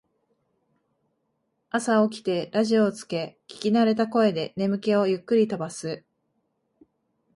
[1.69, 6.03] 朝起きてラジオをつけ聞きなれた声で眠気をゆっくり飛ばす